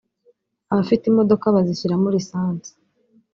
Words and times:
abafite 0.71 1.03
imodoka 1.07 1.53
bazishyiramo 1.55 2.07
lisansi 2.15 2.71